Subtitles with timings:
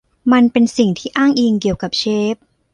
[0.31, 2.03] มันเป็นสิ่งที่อ้างอิงเกี่ยวกับเช
[2.33, 2.35] ฟ